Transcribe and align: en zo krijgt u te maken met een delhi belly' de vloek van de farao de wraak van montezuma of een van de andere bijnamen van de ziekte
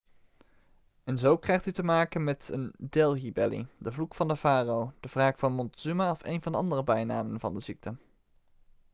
en 1.03 1.17
zo 1.17 1.37
krijgt 1.37 1.65
u 1.67 1.71
te 1.73 1.83
maken 1.83 2.23
met 2.23 2.49
een 2.51 2.73
delhi 2.79 3.31
belly' 3.31 3.67
de 3.77 3.91
vloek 3.91 4.15
van 4.15 4.27
de 4.27 4.35
farao 4.35 4.93
de 4.99 5.09
wraak 5.11 5.39
van 5.39 5.53
montezuma 5.53 6.11
of 6.11 6.19
een 6.23 6.41
van 6.41 6.51
de 6.51 6.57
andere 6.57 6.83
bijnamen 6.83 7.39
van 7.39 7.53
de 7.53 7.59
ziekte 7.59 7.95